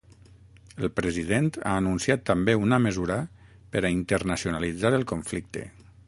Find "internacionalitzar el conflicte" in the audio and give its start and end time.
3.97-5.67